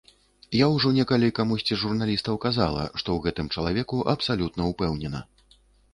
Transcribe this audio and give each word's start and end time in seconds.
Я 0.59 0.67
ўжо 0.75 0.91
некалі 0.99 1.29
камусьці 1.39 1.69
з 1.73 1.77
журналістаў 1.83 2.41
казала, 2.45 2.81
што 2.99 3.07
ў 3.19 3.27
гэтым 3.27 3.47
чалавеку 3.57 4.03
абсалютна 4.15 4.61
ўпэўнена. 4.71 5.27